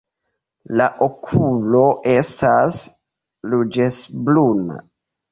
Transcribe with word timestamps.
La 0.79 0.85
okulo 1.07 1.81
estas 2.13 2.79
ruĝecbruna. 3.51 4.79